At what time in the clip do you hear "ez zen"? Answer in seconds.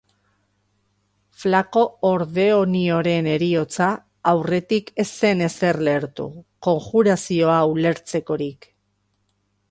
5.03-5.43